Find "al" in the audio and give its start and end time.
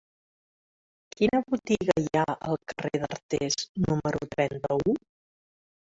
2.53-2.59